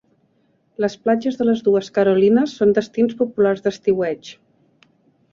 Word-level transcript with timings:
Les 0.83 0.93
platges 1.01 1.35
de 1.41 1.45
les 1.49 1.59
dues 1.67 1.89
Carolinas 1.97 2.55
són 2.61 2.73
destins 2.77 3.13
populars 3.19 3.61
d'estiueig. 3.67 4.33